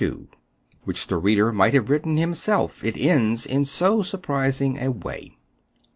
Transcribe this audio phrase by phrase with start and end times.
[0.83, 5.37] WHICH THE READER MIGHT HAVE WRITTEN HIM SELF, IT ENDS IN SO SURPRISING A WAY.